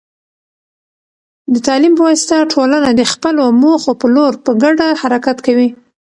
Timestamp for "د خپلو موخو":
2.93-3.91